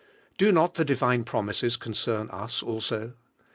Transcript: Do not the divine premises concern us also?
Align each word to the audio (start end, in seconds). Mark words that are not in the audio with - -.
Do 0.39 0.51
not 0.51 0.73
the 0.73 0.83
divine 0.83 1.23
premises 1.25 1.77
concern 1.77 2.27
us 2.31 2.63
also? 2.63 3.13